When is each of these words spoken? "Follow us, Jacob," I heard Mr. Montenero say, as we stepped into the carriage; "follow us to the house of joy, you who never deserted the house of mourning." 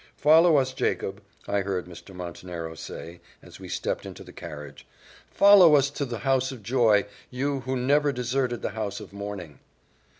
"Follow 0.17 0.57
us, 0.57 0.73
Jacob," 0.73 1.21
I 1.47 1.59
heard 1.61 1.85
Mr. 1.85 2.15
Montenero 2.15 2.73
say, 2.73 3.21
as 3.43 3.59
we 3.59 3.69
stepped 3.69 4.03
into 4.03 4.23
the 4.23 4.33
carriage; 4.33 4.87
"follow 5.29 5.75
us 5.75 5.91
to 5.91 6.05
the 6.05 6.17
house 6.17 6.51
of 6.51 6.63
joy, 6.63 7.05
you 7.29 7.59
who 7.59 7.75
never 7.77 8.11
deserted 8.11 8.63
the 8.63 8.69
house 8.71 8.99
of 8.99 9.13
mourning." 9.13 9.59